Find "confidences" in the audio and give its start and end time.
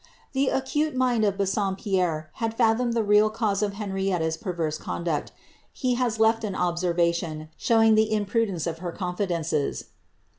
8.91-9.85